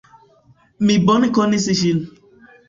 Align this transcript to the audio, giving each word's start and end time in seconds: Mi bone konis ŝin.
Mi 0.89 0.95
bone 1.11 1.29
konis 1.39 1.69
ŝin. 1.83 2.01